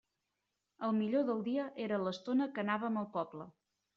[0.87, 3.49] El millor del dia era l'estona que anàvem al poble.